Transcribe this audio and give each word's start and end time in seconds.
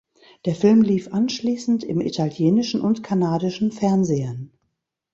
Der 0.45 0.55
Film 0.55 0.81
lief 0.81 1.13
anschließend 1.13 1.83
im 1.83 2.01
italienischen 2.01 2.81
und 2.81 3.03
kanadischen 3.03 3.71
Fernsehen. 3.71 4.51